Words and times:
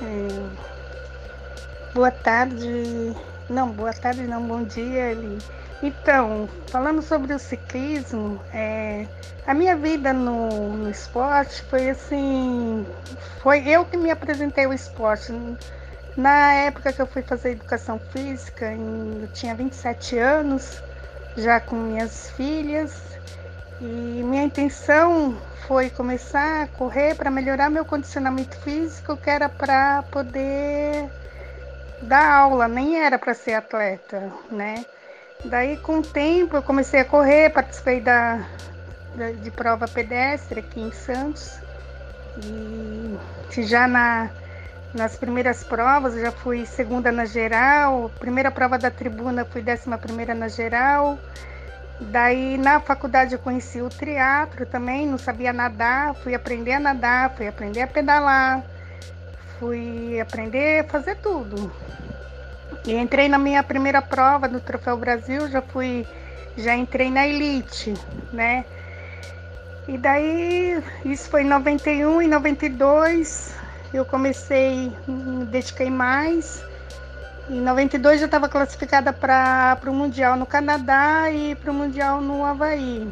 É... 0.00 0.26
Boa 1.94 2.10
tarde. 2.10 3.14
Não, 3.48 3.70
boa 3.70 3.92
tarde 3.92 4.26
não, 4.26 4.46
bom 4.46 4.62
dia. 4.64 5.12
Então, 5.82 6.48
falando 6.70 7.00
sobre 7.00 7.32
o 7.32 7.38
ciclismo, 7.38 8.40
é... 8.52 9.06
a 9.46 9.54
minha 9.54 9.76
vida 9.76 10.12
no, 10.12 10.76
no 10.76 10.90
esporte 10.90 11.62
foi 11.62 11.90
assim. 11.90 12.86
Foi 13.40 13.66
eu 13.68 13.84
que 13.86 13.96
me 13.96 14.10
apresentei 14.10 14.66
ao 14.66 14.72
esporte. 14.72 15.32
Na 16.16 16.52
época 16.54 16.92
que 16.92 17.00
eu 17.00 17.06
fui 17.06 17.22
fazer 17.22 17.50
educação 17.52 17.98
física, 17.98 18.72
eu 18.72 19.28
tinha 19.28 19.54
27 19.54 20.18
anos, 20.18 20.82
já 21.36 21.60
com 21.60 21.76
minhas 21.76 22.30
filhas, 22.30 23.18
e 23.80 24.22
minha 24.22 24.44
intenção 24.44 25.36
foi 25.66 25.90
começar 25.90 26.62
a 26.62 26.66
correr 26.66 27.14
para 27.14 27.30
melhorar 27.30 27.68
meu 27.68 27.84
condicionamento 27.84 28.56
físico, 28.58 29.16
que 29.16 29.28
era 29.28 29.48
para 29.48 30.02
poder 30.04 31.10
dar 32.02 32.32
aula, 32.32 32.68
nem 32.68 32.98
era 32.98 33.18
para 33.18 33.34
ser 33.34 33.54
atleta, 33.54 34.32
né? 34.50 34.84
Daí, 35.44 35.76
com 35.76 35.98
o 35.98 36.02
tempo, 36.02 36.56
eu 36.56 36.62
comecei 36.62 37.00
a 37.00 37.04
correr, 37.04 37.50
participei 37.50 38.00
da, 38.00 38.40
da 39.14 39.30
de 39.32 39.50
prova 39.50 39.86
pedestre 39.86 40.60
aqui 40.60 40.80
em 40.80 40.90
Santos. 40.90 41.58
E 42.42 43.16
já 43.62 43.86
na, 43.86 44.30
nas 44.94 45.16
primeiras 45.16 45.62
provas, 45.62 46.14
eu 46.14 46.22
já 46.22 46.32
fui 46.32 46.66
segunda 46.66 47.12
na 47.12 47.24
geral, 47.24 48.10
primeira 48.18 48.50
prova 48.50 48.78
da 48.78 48.90
tribuna 48.90 49.44
fui 49.44 49.62
décima 49.62 49.98
primeira 49.98 50.34
na 50.34 50.48
geral. 50.48 51.18
Daí 51.98 52.58
na 52.58 52.78
faculdade 52.78 53.32
eu 53.32 53.38
conheci 53.38 53.80
o 53.80 53.88
triatlo 53.88 54.66
também, 54.66 55.06
não 55.06 55.16
sabia 55.16 55.52
nadar, 55.52 56.14
fui 56.16 56.34
aprender 56.34 56.72
a 56.72 56.80
nadar, 56.80 57.34
fui 57.34 57.48
aprender 57.48 57.80
a 57.80 57.86
pedalar, 57.86 58.62
fui 59.58 60.20
aprender 60.20 60.80
a 60.80 60.84
fazer 60.84 61.16
tudo. 61.16 61.72
E 62.84 62.94
entrei 62.94 63.28
na 63.28 63.38
minha 63.38 63.62
primeira 63.62 64.02
prova 64.02 64.46
do 64.46 64.60
Troféu 64.60 64.96
Brasil, 64.98 65.48
já 65.48 65.62
fui, 65.62 66.06
já 66.56 66.76
entrei 66.76 67.10
na 67.10 67.26
elite, 67.26 67.94
né? 68.30 68.66
E 69.88 69.96
daí, 69.96 70.82
isso 71.04 71.30
foi 71.30 71.42
em 71.42 71.46
91 71.46 72.20
e 72.20 72.26
92, 72.26 73.54
eu 73.94 74.04
comecei, 74.04 74.92
me 75.06 75.46
dediquei 75.46 75.88
mais 75.88 76.62
em 77.48 77.60
92 77.60 78.20
já 78.20 78.26
estava 78.26 78.48
classificada 78.48 79.12
para 79.12 79.78
o 79.86 79.92
Mundial 79.92 80.36
no 80.36 80.46
Canadá 80.46 81.30
e 81.30 81.54
para 81.54 81.70
o 81.70 81.74
Mundial 81.74 82.20
no 82.20 82.44
Havaí. 82.44 83.08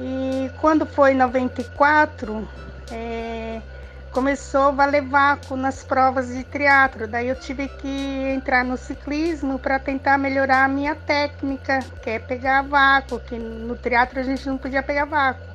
E 0.00 0.50
quando 0.60 0.84
foi 0.84 1.12
em 1.12 1.16
94, 1.16 2.48
é, 2.90 3.60
começou 4.10 4.68
a 4.68 4.70
valer 4.72 5.02
vácuo 5.02 5.56
nas 5.56 5.84
provas 5.84 6.28
de 6.28 6.42
triatlo. 6.44 7.06
Daí 7.06 7.28
eu 7.28 7.36
tive 7.36 7.68
que 7.68 7.88
entrar 8.34 8.64
no 8.64 8.76
ciclismo 8.76 9.58
para 9.58 9.78
tentar 9.78 10.18
melhorar 10.18 10.64
a 10.64 10.68
minha 10.68 10.94
técnica, 10.94 11.78
que 12.00 12.10
é 12.10 12.18
pegar 12.18 12.62
vácuo, 12.62 13.20
que 13.20 13.38
no 13.38 13.76
triatlo 13.76 14.18
a 14.18 14.22
gente 14.24 14.46
não 14.48 14.58
podia 14.58 14.82
pegar 14.82 15.04
vácuo. 15.04 15.46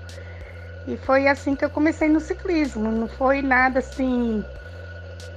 E 0.87 0.95
foi 0.95 1.27
assim 1.27 1.55
que 1.55 1.65
eu 1.65 1.69
comecei 1.69 2.07
no 2.07 2.21
ciclismo. 2.21 2.89
Não 2.89 3.09
foi 3.09 3.41
nada 3.41 3.79
assim 3.79 4.45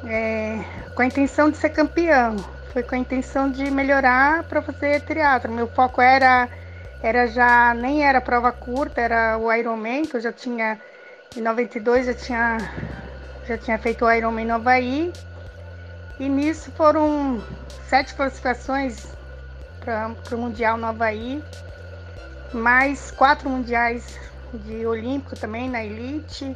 é, 0.05 0.59
com 0.95 1.03
a 1.03 1.07
intenção 1.07 1.51
de 1.51 1.57
ser 1.57 1.71
campeão. 1.71 2.37
Foi 2.73 2.83
com 2.83 2.95
a 2.95 2.99
intenção 2.99 3.51
de 3.51 3.71
melhorar 3.71 4.45
para 4.45 4.63
fazer 4.63 5.01
triatlo. 5.03 5.53
Meu 5.53 5.67
foco 5.67 6.01
era 6.01 6.49
era 7.03 7.27
já 7.27 7.73
nem 7.75 8.05
era 8.05 8.21
prova 8.21 8.53
curta, 8.53 9.01
era 9.01 9.39
o 9.39 9.51
Ironman, 9.53 10.05
que 10.05 10.17
eu 10.17 10.21
já 10.21 10.33
tinha 10.33 10.79
em 11.35 11.41
92 11.41 12.07
já 12.07 12.15
tinha 12.15 12.59
já 13.47 13.57
tinha 13.57 13.79
feito 13.79 14.05
o 14.05 14.13
Ironman 14.13 14.47
no 14.47 14.55
Havaí. 14.55 15.13
E 16.19 16.29
nisso 16.29 16.71
foram 16.73 17.43
sete 17.89 18.15
classificações 18.15 19.09
para 19.81 20.15
o 20.33 20.39
Mundial 20.39 20.77
no 20.77 20.87
Havaí, 20.87 21.43
mais 22.53 23.11
quatro 23.11 23.49
mundiais 23.49 24.19
de 24.53 24.87
Olímpico 24.87 25.35
também 25.35 25.69
na 25.69 25.83
Elite. 25.83 26.55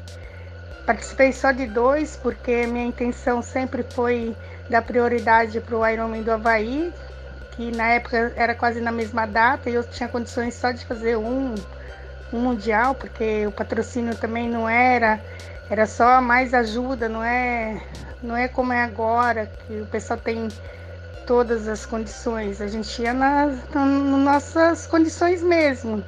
Participei 0.86 1.32
só 1.32 1.50
de 1.50 1.66
dois, 1.66 2.14
porque 2.14 2.66
minha 2.66 2.84
intenção 2.84 3.40
sempre 3.40 3.82
foi 3.82 4.36
dar 4.68 4.82
prioridade 4.82 5.58
para 5.60 5.78
o 5.78 5.86
Ironman 5.86 6.22
do 6.22 6.30
Havaí, 6.30 6.92
que 7.52 7.70
na 7.70 7.88
época 7.92 8.32
era 8.36 8.54
quase 8.54 8.80
na 8.80 8.92
mesma 8.92 9.24
data 9.24 9.70
e 9.70 9.74
eu 9.74 9.84
tinha 9.84 10.08
condições 10.08 10.54
só 10.54 10.72
de 10.72 10.84
fazer 10.84 11.16
um, 11.16 11.54
um 12.30 12.38
mundial, 12.38 12.94
porque 12.94 13.46
o 13.46 13.52
patrocínio 13.52 14.14
também 14.14 14.46
não 14.48 14.68
era, 14.68 15.20
era 15.70 15.86
só 15.86 16.20
mais 16.20 16.52
ajuda, 16.52 17.08
não 17.08 17.24
é, 17.24 17.80
não 18.22 18.36
é 18.36 18.46
como 18.46 18.72
é 18.72 18.82
agora, 18.82 19.50
que 19.66 19.80
o 19.80 19.86
pessoal 19.86 20.18
tem 20.18 20.48
todas 21.26 21.66
as 21.66 21.86
condições. 21.86 22.60
A 22.60 22.66
gente 22.66 23.00
ia 23.00 23.14
nas, 23.14 23.58
nossas 23.74 24.86
condições 24.86 25.42
mesmo, 25.42 26.04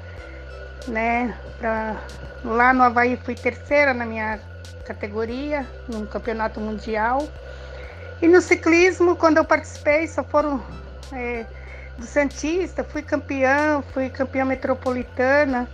né? 0.86 1.34
Pra, 1.58 1.96
lá 2.44 2.74
no 2.74 2.82
Havaí 2.82 3.16
fui 3.16 3.34
terceira 3.34 3.94
na 3.94 4.04
minha 4.04 4.38
categoria, 4.86 5.66
no 5.88 6.06
campeonato 6.06 6.60
mundial. 6.60 7.28
E 8.22 8.28
no 8.28 8.40
ciclismo, 8.40 9.16
quando 9.16 9.38
eu 9.38 9.44
participei, 9.44 10.06
só 10.06 10.22
foram 10.24 10.62
é, 11.12 11.44
do 11.98 12.06
Santista, 12.06 12.84
fui 12.84 13.02
campeã, 13.02 13.82
fui 13.92 14.08
campeã 14.08 14.44
metropolitana, 14.44 15.68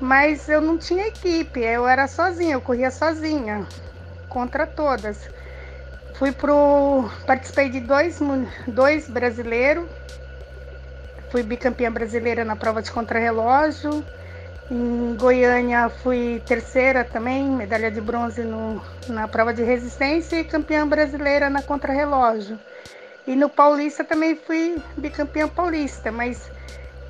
mas 0.00 0.48
eu 0.48 0.60
não 0.60 0.78
tinha 0.78 1.08
equipe, 1.08 1.60
eu 1.60 1.88
era 1.88 2.06
sozinha, 2.06 2.54
eu 2.54 2.60
corria 2.60 2.90
sozinha, 2.90 3.66
contra 4.28 4.66
todas. 4.66 5.28
Fui 6.14 6.32
pro. 6.32 7.08
Participei 7.26 7.70
de 7.70 7.80
dois, 7.80 8.20
dois 8.68 9.08
brasileiros, 9.08 9.88
fui 11.30 11.42
bicampeã 11.42 11.90
brasileira 11.90 12.44
na 12.44 12.56
prova 12.56 12.82
de 12.82 12.90
contrarrelógio 12.90 14.04
em 14.70 15.16
Goiânia 15.16 15.88
fui 15.88 16.40
terceira 16.46 17.02
também, 17.04 17.50
medalha 17.50 17.90
de 17.90 18.00
bronze 18.00 18.42
no, 18.42 18.80
na 19.08 19.26
prova 19.26 19.52
de 19.52 19.62
resistência 19.62 20.36
e 20.36 20.44
campeã 20.44 20.86
brasileira 20.86 21.50
na 21.50 21.60
contrarrelógio. 21.60 22.58
E 23.26 23.34
no 23.34 23.48
Paulista 23.48 24.04
também 24.04 24.36
fui 24.36 24.80
bicampeã 24.96 25.48
paulista, 25.48 26.12
mas 26.12 26.50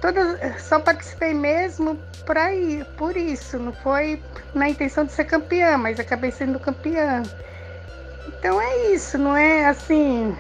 toda, 0.01 0.59
só 0.59 0.81
participei 0.81 1.35
mesmo 1.35 1.99
para 2.25 2.53
ir, 2.55 2.85
por 2.97 3.17
isso, 3.17 3.59
não 3.59 3.73
foi 3.73 4.23
na 4.55 4.69
intenção 4.69 5.05
de 5.05 5.13
ser 5.13 5.25
campeã, 5.25 5.77
mas 5.77 6.01
acabei 6.01 6.31
sendo 6.31 6.59
campeã. 6.59 7.23
Então 8.29 8.61
é 8.61 8.93
isso, 8.93 9.19
não 9.19 9.37
é 9.37 9.67
assim. 9.67 10.37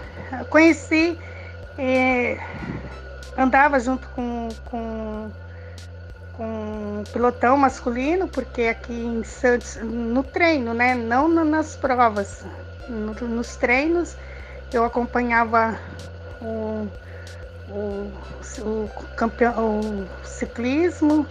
Conheci, 0.48 1.19
é, 1.78 2.38
andava 3.37 3.78
junto 3.78 4.08
com, 4.08 4.48
com 4.66 5.31
com 6.41 7.05
pilotão 7.12 7.59
masculino, 7.59 8.27
porque 8.27 8.62
aqui 8.62 8.95
em 8.95 9.23
Santos, 9.23 9.77
no 9.83 10.23
treino, 10.23 10.73
né? 10.73 10.95
Não 10.95 11.28
nas 11.28 11.77
provas. 11.77 12.47
No, 12.89 13.12
nos 13.28 13.56
treinos 13.56 14.17
eu 14.73 14.83
acompanhava 14.83 15.79
o, 16.41 16.89
o, 17.69 18.11
o, 18.62 18.91
campeão, 19.17 19.81
o 19.81 20.27
ciclismo, 20.27 21.27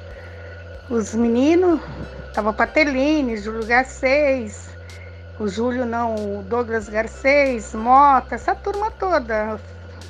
os 0.91 1.15
meninos, 1.15 1.81
tava 2.31 2.53
Patelini, 2.53 3.35
Júlio 3.35 3.65
Garcês, 3.65 4.69
o 5.39 5.47
Júlio 5.47 5.87
não, 5.87 6.37
o 6.37 6.43
Douglas 6.43 6.87
Garcês, 6.87 7.73
Mota, 7.73 8.35
essa 8.35 8.53
turma 8.53 8.91
toda 8.91 9.59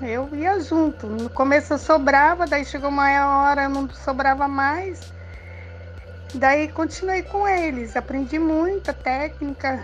eu 0.02 0.34
ia 0.36 0.60
junto. 0.60 1.08
No 1.08 1.30
começo 1.30 1.74
eu 1.74 1.78
sobrava, 1.78 2.46
daí 2.48 2.66
chegou 2.66 2.90
uma 2.90 3.44
hora 3.44 3.68
não 3.70 3.90
sobrava 3.90 4.48
mais. 4.48 5.14
Daí 6.34 6.70
continuei 6.70 7.24
com 7.24 7.48
eles, 7.48 7.96
aprendi 7.96 8.38
muita 8.38 8.94
técnica, 8.94 9.84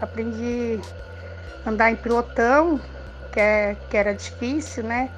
aprendi 0.00 0.78
andar 1.66 1.90
em 1.90 1.96
pilotão, 1.96 2.80
que, 3.32 3.40
é, 3.40 3.76
que 3.88 3.96
era 3.96 4.14
difícil, 4.14 4.84
né? 4.84 5.10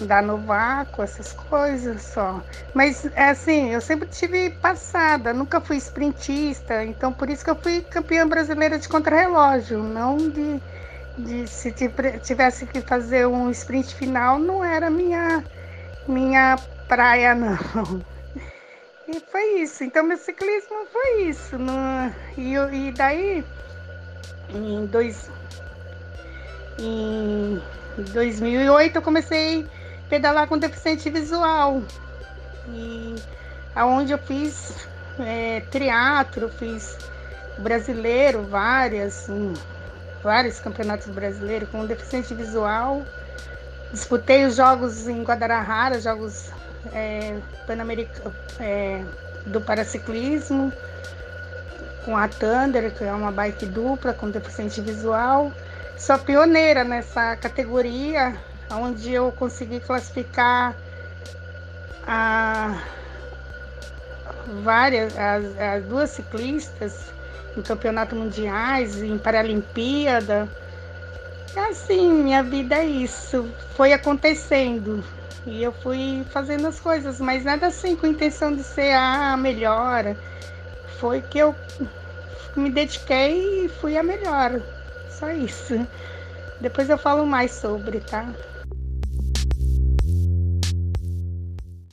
Andar 0.00 0.22
no 0.22 0.38
vácuo, 0.38 1.02
essas 1.02 1.32
coisas 1.32 2.02
só. 2.02 2.42
Mas 2.74 3.04
é 3.14 3.30
assim, 3.30 3.70
eu 3.70 3.80
sempre 3.80 4.08
tive 4.08 4.50
passada, 4.50 5.32
nunca 5.34 5.60
fui 5.60 5.76
sprintista, 5.76 6.84
então 6.84 7.12
por 7.12 7.28
isso 7.28 7.44
que 7.44 7.50
eu 7.50 7.56
fui 7.56 7.82
campeã 7.82 8.26
brasileira 8.26 8.78
de 8.78 8.88
contrarrelógio, 8.88 9.82
não 9.82 10.16
de 10.16 10.62
de 11.18 11.46
se 11.46 11.72
tivesse 11.72 12.66
que 12.66 12.80
fazer 12.80 13.26
um 13.26 13.50
sprint 13.50 13.94
final, 13.94 14.38
não 14.38 14.62
era 14.62 14.90
minha, 14.90 15.42
minha 16.06 16.56
praia, 16.88 17.34
não. 17.34 18.04
E 19.08 19.20
foi 19.20 19.60
isso. 19.60 19.84
Então, 19.84 20.02
meu 20.02 20.16
ciclismo 20.16 20.86
foi 20.92 21.22
isso. 21.22 21.56
No, 21.56 21.72
e, 22.36 22.54
e 22.54 22.92
daí, 22.92 23.44
em, 24.52 24.86
dois, 24.86 25.30
em 26.78 27.62
2008, 28.12 28.96
eu 28.96 29.02
comecei 29.02 29.62
a 29.62 30.08
pedalar 30.08 30.48
com 30.48 30.58
deficiente 30.58 31.08
visual. 31.08 31.82
E 32.68 33.14
aonde 33.74 34.12
eu 34.12 34.18
fiz 34.18 34.88
é, 35.20 35.60
teatro, 35.70 36.48
fiz 36.48 36.98
brasileiro, 37.58 38.42
várias. 38.42 39.28
Vários 40.26 40.58
campeonatos 40.58 41.06
brasileiros 41.06 41.68
com 41.68 41.86
deficiente 41.86 42.34
visual. 42.34 43.04
Disputei 43.92 44.44
os 44.44 44.56
jogos 44.56 45.06
em 45.06 45.22
Guadalajara, 45.22 46.00
jogos 46.00 46.50
é, 46.92 47.36
é, 48.58 49.04
do 49.46 49.60
paraciclismo, 49.60 50.72
com 52.04 52.16
a 52.16 52.26
Thunder, 52.26 52.92
que 52.92 53.04
é 53.04 53.12
uma 53.12 53.30
bike 53.30 53.66
dupla 53.66 54.12
com 54.12 54.28
deficiente 54.28 54.80
visual. 54.80 55.52
Sou 55.96 56.18
pioneira 56.18 56.82
nessa 56.82 57.36
categoria, 57.36 58.34
onde 58.72 59.12
eu 59.12 59.30
consegui 59.30 59.78
classificar 59.78 60.74
a 62.04 62.82
várias, 64.64 65.16
as, 65.16 65.44
as 65.56 65.84
duas 65.84 66.10
ciclistas 66.10 67.15
em 67.56 67.62
campeonato 67.62 68.14
mundiais, 68.16 69.02
em 69.02 69.18
Paralimpíada. 69.18 70.48
Assim, 71.56 72.12
minha 72.12 72.42
vida 72.42 72.76
é 72.76 72.84
isso. 72.86 73.52
Foi 73.70 73.92
acontecendo. 73.92 75.04
E 75.44 75.62
eu 75.62 75.72
fui 75.72 76.24
fazendo 76.30 76.66
as 76.66 76.78
coisas, 76.80 77.18
mas 77.20 77.44
nada 77.44 77.66
assim 77.68 77.96
com 77.96 78.06
intenção 78.06 78.54
de 78.54 78.62
ser 78.62 78.92
a 78.92 79.36
melhor. 79.36 80.16
Foi 80.84 81.22
que 81.22 81.38
eu 81.38 81.56
me 82.56 82.70
dediquei 82.70 83.66
e 83.66 83.68
fui 83.68 83.96
a 83.96 84.02
melhor. 84.02 84.62
Só 85.08 85.30
isso. 85.30 85.74
Depois 86.60 86.90
eu 86.90 86.98
falo 86.98 87.26
mais 87.26 87.52
sobre, 87.52 88.00
tá? 88.00 88.34